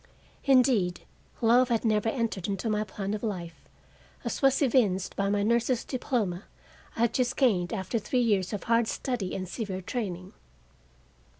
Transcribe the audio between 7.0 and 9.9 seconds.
had just gained after three years of hard study and severe